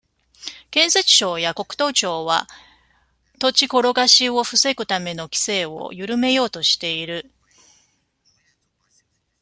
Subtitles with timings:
[0.71, 2.47] 建設省や国土庁は、
[3.37, 7.29] 土地ころがしを防ぐための規制を、ゆるめようとしている。